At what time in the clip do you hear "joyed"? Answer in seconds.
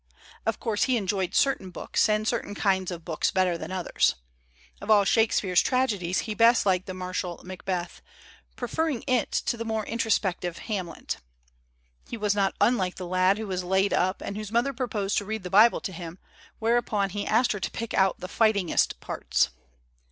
1.05-1.35